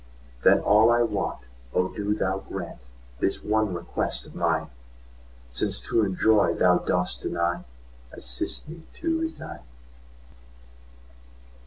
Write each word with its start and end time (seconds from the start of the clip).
Then 0.43 0.61
all 0.61 0.89
I 0.89 1.03
want—O 1.03 1.89
do 1.89 2.15
Thou 2.15 2.39
grantThis 2.39 3.45
one 3.45 3.71
request 3.75 4.25
of 4.25 4.33
mine!—Since 4.33 5.79
to 5.81 6.03
enjoy 6.03 6.55
Thou 6.55 6.79
dost 6.79 7.21
deny, 7.21 7.65
Assist 8.11 8.67
me 8.67 8.87
to 8.93 9.19
resign. 9.21 9.61